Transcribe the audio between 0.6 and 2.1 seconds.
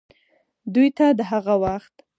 دوې ته دَ هغه وخت